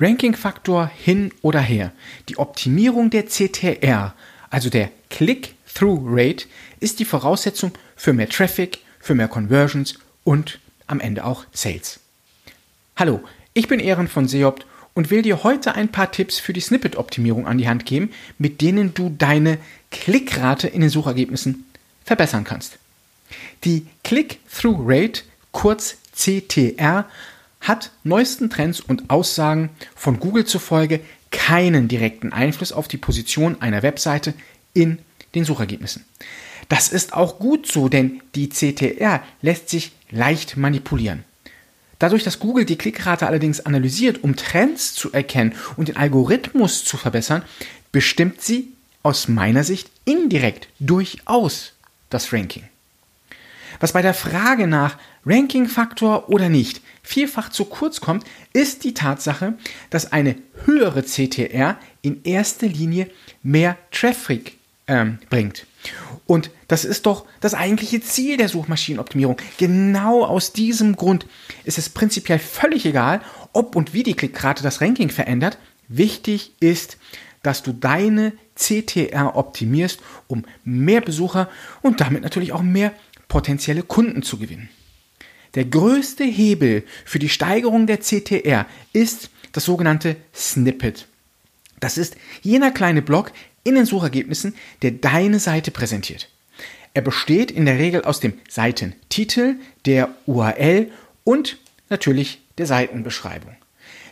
Ranking-Faktor 0.00 0.90
hin 0.94 1.32
oder 1.42 1.60
her. 1.60 1.92
Die 2.28 2.38
Optimierung 2.38 3.10
der 3.10 3.26
CTR, 3.26 4.14
also 4.50 4.70
der 4.70 4.90
Click-Through-Rate, 5.10 6.46
ist 6.80 7.00
die 7.00 7.04
Voraussetzung 7.04 7.72
für 7.96 8.12
mehr 8.12 8.28
Traffic, 8.28 8.78
für 9.00 9.14
mehr 9.14 9.28
Conversions 9.28 9.98
und 10.24 10.60
am 10.86 11.00
Ende 11.00 11.24
auch 11.24 11.44
Sales. 11.52 12.00
Hallo, 12.96 13.20
ich 13.54 13.68
bin 13.68 13.80
Ehren 13.80 14.08
von 14.08 14.28
Seopt 14.28 14.66
und 14.94 15.10
will 15.10 15.22
dir 15.22 15.44
heute 15.44 15.74
ein 15.74 15.88
paar 15.88 16.10
Tipps 16.10 16.38
für 16.38 16.52
die 16.52 16.60
Snippet-Optimierung 16.60 17.46
an 17.46 17.58
die 17.58 17.68
Hand 17.68 17.86
geben, 17.86 18.10
mit 18.38 18.60
denen 18.60 18.94
du 18.94 19.14
deine 19.16 19.58
Klickrate 19.90 20.68
in 20.68 20.80
den 20.80 20.90
Suchergebnissen 20.90 21.66
verbessern 22.04 22.44
kannst. 22.44 22.78
Die 23.64 23.86
Click-Through-Rate, 24.04 25.22
kurz 25.52 25.96
CTR, 26.14 27.08
hat 27.60 27.90
neuesten 28.04 28.50
Trends 28.50 28.80
und 28.80 29.10
Aussagen 29.10 29.70
von 29.94 30.20
Google 30.20 30.44
zufolge 30.44 31.00
keinen 31.30 31.88
direkten 31.88 32.32
Einfluss 32.32 32.72
auf 32.72 32.88
die 32.88 32.96
Position 32.96 33.60
einer 33.60 33.82
Webseite 33.82 34.34
in 34.74 34.98
den 35.34 35.44
Suchergebnissen. 35.44 36.04
Das 36.68 36.88
ist 36.88 37.14
auch 37.14 37.38
gut 37.38 37.66
so, 37.66 37.88
denn 37.88 38.22
die 38.34 38.48
CTR 38.48 39.22
lässt 39.42 39.68
sich 39.68 39.92
leicht 40.10 40.56
manipulieren. 40.56 41.24
Dadurch, 41.98 42.22
dass 42.22 42.38
Google 42.38 42.64
die 42.64 42.78
Klickrate 42.78 43.26
allerdings 43.26 43.60
analysiert, 43.60 44.22
um 44.22 44.36
Trends 44.36 44.94
zu 44.94 45.12
erkennen 45.12 45.54
und 45.76 45.88
den 45.88 45.96
Algorithmus 45.96 46.84
zu 46.84 46.96
verbessern, 46.96 47.42
bestimmt 47.90 48.40
sie 48.40 48.72
aus 49.02 49.28
meiner 49.28 49.64
Sicht 49.64 49.90
indirekt 50.04 50.68
durchaus 50.78 51.72
das 52.10 52.32
Ranking. 52.32 52.64
Was 53.80 53.92
bei 53.92 54.02
der 54.02 54.14
Frage 54.14 54.66
nach 54.66 54.98
Ranking-Faktor 55.24 56.28
oder 56.28 56.48
nicht 56.48 56.80
vielfach 57.02 57.50
zu 57.50 57.64
kurz 57.64 58.00
kommt, 58.00 58.24
ist 58.52 58.84
die 58.84 58.94
Tatsache, 58.94 59.54
dass 59.90 60.12
eine 60.12 60.36
höhere 60.64 61.02
CTR 61.02 61.78
in 62.02 62.22
erster 62.24 62.66
Linie 62.66 63.08
mehr 63.42 63.76
Traffic 63.90 64.56
ähm, 64.86 65.18
bringt. 65.30 65.66
Und 66.26 66.50
das 66.66 66.84
ist 66.84 67.06
doch 67.06 67.24
das 67.40 67.54
eigentliche 67.54 68.00
Ziel 68.00 68.36
der 68.36 68.48
Suchmaschinenoptimierung. 68.48 69.36
Genau 69.58 70.24
aus 70.24 70.52
diesem 70.52 70.96
Grund 70.96 71.26
ist 71.64 71.78
es 71.78 71.88
prinzipiell 71.88 72.38
völlig 72.38 72.84
egal, 72.84 73.20
ob 73.52 73.76
und 73.76 73.94
wie 73.94 74.02
die 74.02 74.14
Klickrate 74.14 74.62
das 74.62 74.80
Ranking 74.80 75.10
verändert. 75.10 75.58
Wichtig 75.88 76.52
ist, 76.60 76.98
dass 77.42 77.62
du 77.62 77.72
deine 77.72 78.32
CTR 78.56 79.36
optimierst, 79.36 80.00
um 80.26 80.44
mehr 80.64 81.00
Besucher 81.00 81.48
und 81.80 82.00
damit 82.00 82.22
natürlich 82.22 82.52
auch 82.52 82.62
mehr 82.62 82.92
potenzielle 83.28 83.82
Kunden 83.82 84.22
zu 84.22 84.38
gewinnen. 84.38 84.68
Der 85.54 85.64
größte 85.64 86.24
Hebel 86.24 86.84
für 87.04 87.18
die 87.18 87.28
Steigerung 87.28 87.86
der 87.86 88.00
CTR 88.00 88.66
ist 88.92 89.30
das 89.52 89.64
sogenannte 89.64 90.16
Snippet. 90.34 91.06
Das 91.80 91.96
ist 91.96 92.16
jener 92.42 92.70
kleine 92.70 93.02
Block 93.02 93.32
in 93.64 93.74
den 93.74 93.86
Suchergebnissen, 93.86 94.54
der 94.82 94.92
deine 94.92 95.38
Seite 95.38 95.70
präsentiert. 95.70 96.28
Er 96.94 97.02
besteht 97.02 97.50
in 97.50 97.66
der 97.66 97.78
Regel 97.78 98.02
aus 98.02 98.20
dem 98.20 98.34
Seitentitel, 98.48 99.56
der 99.84 100.10
URL 100.26 100.90
und 101.24 101.58
natürlich 101.88 102.40
der 102.58 102.66
Seitenbeschreibung. 102.66 103.54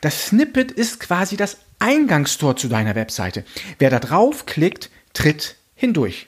Das 0.00 0.26
Snippet 0.26 0.72
ist 0.72 0.98
quasi 0.98 1.36
das 1.36 1.58
Eingangstor 1.78 2.56
zu 2.56 2.68
deiner 2.68 2.94
Webseite. 2.94 3.44
Wer 3.78 3.90
da 3.90 4.00
draufklickt, 4.00 4.90
tritt 5.12 5.56
hindurch. 5.76 6.26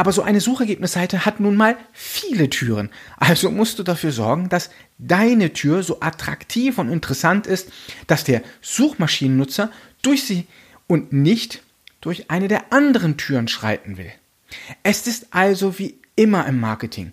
Aber 0.00 0.12
so 0.12 0.22
eine 0.22 0.40
Suchergebnisseite 0.40 1.26
hat 1.26 1.40
nun 1.40 1.56
mal 1.56 1.76
viele 1.92 2.48
Türen. 2.48 2.88
Also 3.16 3.50
musst 3.50 3.80
du 3.80 3.82
dafür 3.82 4.12
sorgen, 4.12 4.48
dass 4.48 4.70
deine 4.96 5.52
Tür 5.52 5.82
so 5.82 6.00
attraktiv 6.00 6.78
und 6.78 6.88
interessant 6.88 7.48
ist, 7.48 7.70
dass 8.06 8.22
der 8.22 8.42
Suchmaschinennutzer 8.62 9.72
durch 10.00 10.24
sie 10.24 10.46
und 10.86 11.12
nicht 11.12 11.62
durch 12.00 12.30
eine 12.30 12.46
der 12.46 12.72
anderen 12.72 13.16
Türen 13.16 13.48
schreiten 13.48 13.98
will. 13.98 14.12
Es 14.84 15.08
ist 15.08 15.28
also 15.32 15.80
wie 15.80 15.98
immer 16.14 16.46
im 16.46 16.60
Marketing. 16.60 17.12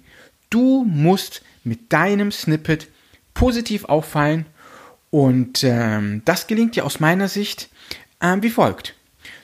Du 0.51 0.83
musst 0.83 1.41
mit 1.63 1.91
deinem 1.91 2.31
Snippet 2.31 2.87
positiv 3.33 3.85
auffallen 3.85 4.45
und 5.09 5.63
ähm, 5.63 6.21
das 6.25 6.45
gelingt 6.45 6.75
dir 6.75 6.85
aus 6.85 6.99
meiner 6.99 7.29
Sicht 7.29 7.69
ähm, 8.21 8.43
wie 8.43 8.51
folgt. 8.51 8.94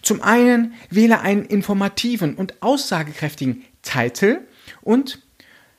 Zum 0.01 0.21
einen 0.21 0.73
wähle 0.89 1.21
einen 1.21 1.45
informativen 1.45 2.35
und 2.35 2.61
aussagekräftigen 2.61 3.63
Titel 3.81 4.39
und 4.81 5.19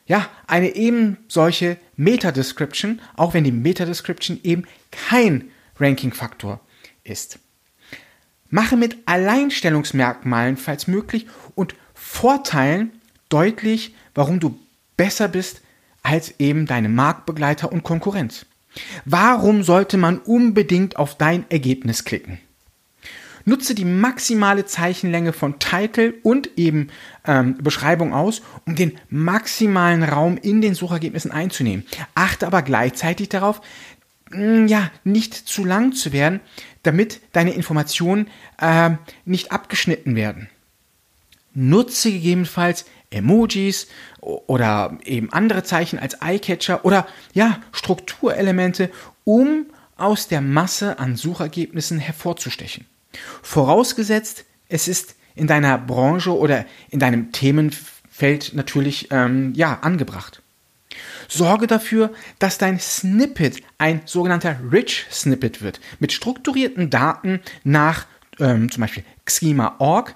ja, 0.06 0.28
eine 0.46 0.74
eben 0.74 1.18
solche 1.28 1.78
Meta-Description, 1.96 3.00
auch 3.16 3.34
wenn 3.34 3.44
die 3.44 3.52
Meta-Description 3.52 4.40
eben 4.42 4.64
kein 4.90 5.50
Ranking-Faktor 5.78 6.60
ist. 7.04 7.38
Mache 8.50 8.76
mit 8.76 8.98
Alleinstellungsmerkmalen, 9.06 10.56
falls 10.56 10.86
möglich, 10.86 11.26
und 11.54 11.74
Vorteilen 11.94 12.92
deutlich, 13.28 13.94
warum 14.14 14.40
du 14.40 14.58
besser 14.96 15.28
bist 15.28 15.62
als 16.02 16.38
eben 16.38 16.66
deine 16.66 16.88
Marktbegleiter 16.88 17.72
und 17.72 17.82
Konkurrenz. 17.82 18.44
Warum 19.04 19.62
sollte 19.62 19.96
man 19.96 20.18
unbedingt 20.18 20.96
auf 20.96 21.16
dein 21.16 21.50
Ergebnis 21.50 22.04
klicken? 22.04 22.38
Nutze 23.44 23.74
die 23.74 23.84
maximale 23.84 24.66
Zeichenlänge 24.66 25.32
von 25.32 25.58
Title 25.58 26.14
und 26.22 26.50
eben 26.56 26.88
ähm, 27.26 27.56
Beschreibung 27.62 28.12
aus, 28.14 28.42
um 28.66 28.76
den 28.76 28.98
maximalen 29.08 30.02
Raum 30.02 30.36
in 30.36 30.60
den 30.60 30.74
Suchergebnissen 30.74 31.30
einzunehmen. 31.30 31.84
Achte 32.14 32.46
aber 32.46 32.62
gleichzeitig 32.62 33.28
darauf, 33.28 33.60
mh, 34.30 34.66
ja, 34.66 34.90
nicht 35.04 35.34
zu 35.34 35.64
lang 35.64 35.92
zu 35.92 36.12
werden, 36.12 36.40
damit 36.82 37.20
deine 37.32 37.52
Informationen 37.52 38.28
äh, 38.60 38.90
nicht 39.24 39.52
abgeschnitten 39.52 40.16
werden. 40.16 40.48
Nutze 41.54 42.10
gegebenenfalls 42.10 42.86
Emojis 43.10 43.88
oder 44.20 44.98
eben 45.04 45.32
andere 45.32 45.62
Zeichen 45.64 45.98
als 45.98 46.14
Eyecatcher 46.22 46.84
oder 46.84 47.06
ja, 47.34 47.60
Strukturelemente, 47.72 48.90
um 49.24 49.66
aus 49.96 50.28
der 50.28 50.40
Masse 50.40 50.98
an 50.98 51.16
Suchergebnissen 51.16 51.98
hervorzustechen. 51.98 52.86
Vorausgesetzt, 53.42 54.44
es 54.68 54.88
ist 54.88 55.16
in 55.34 55.46
deiner 55.46 55.78
Branche 55.78 56.36
oder 56.36 56.66
in 56.90 56.98
deinem 56.98 57.32
Themenfeld 57.32 58.52
natürlich 58.54 59.08
ähm, 59.10 59.52
ja 59.54 59.78
angebracht. 59.82 60.42
Sorge 61.28 61.66
dafür, 61.66 62.12
dass 62.38 62.58
dein 62.58 62.78
Snippet 62.78 63.62
ein 63.78 64.02
sogenannter 64.04 64.56
Rich 64.70 65.06
Snippet 65.10 65.62
wird. 65.62 65.80
Mit 65.98 66.12
strukturierten 66.12 66.90
Daten 66.90 67.40
nach 67.64 68.06
ähm, 68.38 68.70
zum 68.70 68.82
Beispiel 68.82 69.04
Schema.org 69.26 70.14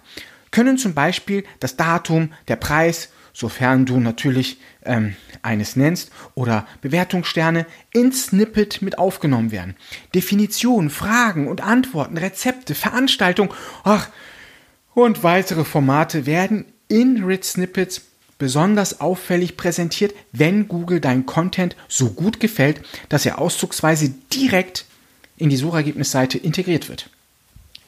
können 0.51 0.79
zum 0.79 0.95
Beispiel 0.95 1.45
das 1.61 1.77
Datum, 1.77 2.33
der 2.49 2.57
Preis, 2.57 3.11
sofern 3.37 3.85
du 3.85 4.01
natürlich 4.01 4.59
ähm, 4.87 5.15
eines 5.43 5.77
nennst, 5.77 6.11
oder 6.35 6.67
Bewertungssterne 6.81 7.67
ins 7.93 8.29
Snippet 8.29 8.81
mit 8.81 8.99
aufgenommen 8.99 9.51
werden. 9.51 9.77
Definitionen, 10.15 10.89
Fragen 10.89 11.47
und 11.47 11.61
Antworten, 11.61 12.17
Rezepte, 12.17 12.75
Veranstaltungen 12.75 13.51
ach, 13.85 14.09
und 14.95 15.23
weitere 15.23 15.65
Formate 15.65 16.25
werden 16.25 16.65
in 16.89 17.25
Rich 17.25 17.45
Snippets 17.45 18.01
besonders 18.39 19.03
auffällig 19.03 19.59
präsentiert, 19.59 20.15
wenn 20.33 20.67
Google 20.67 21.01
dein 21.01 21.27
Content 21.27 21.77
so 21.89 22.11
gut 22.11 22.41
gefällt, 22.41 22.81
dass 23.11 23.27
er 23.27 23.39
auszugsweise 23.39 24.15
direkt 24.33 24.87
in 25.37 25.51
die 25.51 25.57
Suchergebnisseite 25.57 26.39
integriert 26.39 26.89
wird. 26.89 27.11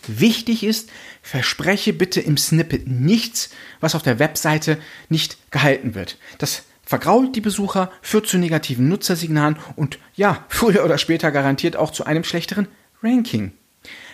Wichtig 0.08 0.64
ist, 0.64 0.90
verspreche 1.22 1.92
bitte 1.92 2.20
im 2.20 2.36
Snippet 2.36 2.88
nichts, 2.88 3.50
was 3.80 3.94
auf 3.94 4.02
der 4.02 4.18
Webseite 4.18 4.78
nicht 5.08 5.50
gehalten 5.50 5.94
wird. 5.94 6.18
Das 6.38 6.64
vergrault 6.84 7.36
die 7.36 7.42
Besucher, 7.42 7.92
führt 8.00 8.26
zu 8.26 8.38
negativen 8.38 8.88
Nutzersignalen 8.88 9.58
und 9.76 9.98
ja, 10.14 10.44
früher 10.48 10.84
oder 10.84 10.98
später 10.98 11.30
garantiert 11.30 11.76
auch 11.76 11.90
zu 11.90 12.06
einem 12.06 12.24
schlechteren 12.24 12.68
Ranking. 13.02 13.52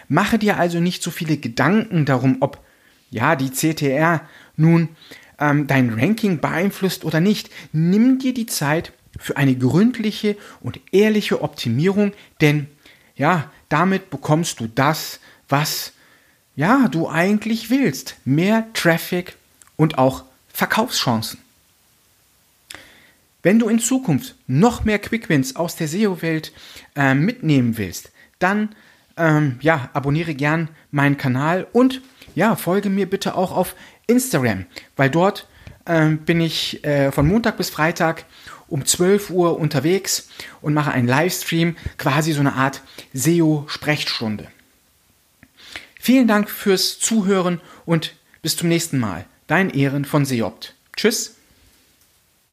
Mache 0.08 0.38
dir 0.38 0.58
also 0.58 0.80
nicht 0.80 1.02
so 1.02 1.10
viele 1.10 1.36
Gedanken 1.36 2.04
darum, 2.04 2.38
ob 2.40 2.62
ja 3.10 3.36
die 3.36 3.50
CTR 3.50 4.28
nun 4.56 4.88
ähm, 5.38 5.66
dein 5.66 5.90
Ranking 5.90 6.40
beeinflusst 6.40 7.04
oder 7.04 7.20
nicht. 7.20 7.50
Nimm 7.72 8.18
dir 8.18 8.34
die 8.34 8.46
Zeit 8.46 8.92
für 9.18 9.36
eine 9.36 9.56
gründliche 9.56 10.36
und 10.60 10.80
ehrliche 10.92 11.42
Optimierung, 11.42 12.12
denn 12.40 12.66
ja, 13.16 13.50
damit 13.68 14.10
bekommst 14.10 14.60
du 14.60 14.66
das, 14.66 15.20
was 15.48 15.92
ja, 16.56 16.88
du 16.88 17.08
eigentlich 17.08 17.70
willst. 17.70 18.16
Mehr 18.24 18.66
Traffic 18.74 19.36
und 19.76 19.98
auch 19.98 20.24
Verkaufschancen. 20.52 21.40
Wenn 23.42 23.58
du 23.58 23.68
in 23.68 23.78
Zukunft 23.78 24.36
noch 24.46 24.84
mehr 24.84 24.98
Quickwins 24.98 25.56
aus 25.56 25.76
der 25.76 25.88
SEO-Welt 25.88 26.52
äh, 26.96 27.14
mitnehmen 27.14 27.76
willst, 27.76 28.10
dann 28.38 28.74
ähm, 29.16 29.58
ja, 29.60 29.90
abonniere 29.92 30.34
gern 30.34 30.68
meinen 30.90 31.18
Kanal 31.18 31.66
und 31.72 32.00
ja, 32.34 32.56
folge 32.56 32.88
mir 32.88 33.08
bitte 33.08 33.36
auch 33.36 33.52
auf 33.52 33.76
Instagram, 34.06 34.66
weil 34.96 35.10
dort 35.10 35.46
äh, 35.84 36.08
bin 36.10 36.40
ich 36.40 36.84
äh, 36.84 37.12
von 37.12 37.28
Montag 37.28 37.56
bis 37.56 37.70
Freitag 37.70 38.24
um 38.68 38.84
12 38.84 39.30
Uhr 39.30 39.58
unterwegs 39.58 40.28
und 40.62 40.74
mache 40.74 40.92
einen 40.92 41.06
Livestream, 41.06 41.76
quasi 41.98 42.32
so 42.32 42.40
eine 42.40 42.54
Art 42.54 42.80
SEO-Sprechstunde. 43.12 44.48
Vielen 46.04 46.28
Dank 46.28 46.50
fürs 46.50 46.98
Zuhören 46.98 47.62
und 47.86 48.12
bis 48.42 48.58
zum 48.58 48.68
nächsten 48.68 48.98
Mal. 48.98 49.24
Dein 49.46 49.70
Ehren 49.70 50.04
von 50.04 50.26
Seopt. 50.26 50.74
Tschüss. 50.94 51.36